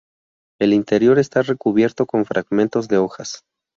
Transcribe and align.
El 0.59 0.73
interior 0.73 1.19
está 1.19 1.43
recubierto 1.43 2.07
con 2.07 2.25
fragmentos 2.25 2.87
de 2.87 2.97
hojas. 2.97 3.43